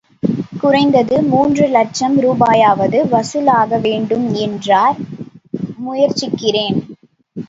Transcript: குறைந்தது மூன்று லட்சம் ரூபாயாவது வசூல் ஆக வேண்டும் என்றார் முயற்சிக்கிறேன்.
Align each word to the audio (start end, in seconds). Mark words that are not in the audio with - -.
குறைந்தது 0.61 1.15
மூன்று 1.23 1.65
லட்சம் 1.67 2.15
ரூபாயாவது 2.21 2.99
வசூல் 3.09 3.51
ஆக 3.57 3.77
வேண்டும் 3.77 4.25
என்றார் 4.45 4.97
முயற்சிக்கிறேன். 5.79 6.79